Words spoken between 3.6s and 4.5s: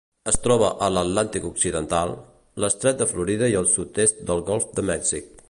el sud-est del